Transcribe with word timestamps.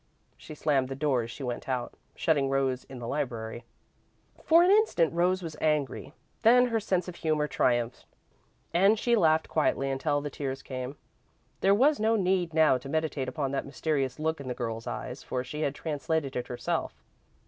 She 0.35 0.55
slammed 0.55 0.87
the 0.89 0.95
door 0.95 1.21
as 1.21 1.29
she 1.29 1.43
went 1.43 1.69
out, 1.69 1.93
shutting 2.15 2.49
Rose 2.49 2.85
in 2.85 2.97
the 2.97 3.07
library. 3.07 3.65
For 4.43 4.63
an 4.63 4.71
instant 4.71 5.13
Rose 5.13 5.43
was 5.43 5.55
angry, 5.61 6.11
then 6.41 6.69
her 6.69 6.79
sense 6.79 7.07
of 7.07 7.17
humour 7.17 7.47
triumphed 7.47 8.07
and 8.73 8.97
she 8.97 9.15
laughed 9.15 9.47
quietly 9.47 9.91
until 9.91 10.19
the 10.19 10.31
tears 10.31 10.63
came. 10.63 10.97
There 11.59 11.75
was 11.75 11.99
no 11.99 12.15
need 12.15 12.51
now 12.51 12.79
to 12.79 12.89
meditate 12.89 13.27
upon 13.29 13.51
that 13.51 13.63
mysterious 13.67 14.17
look 14.17 14.41
in 14.41 14.47
the 14.47 14.55
girl's 14.55 14.87
eyes, 14.87 15.21
for 15.21 15.43
she 15.43 15.61
had 15.61 15.75
translated 15.75 16.35
it 16.35 16.47
herself. 16.47 17.03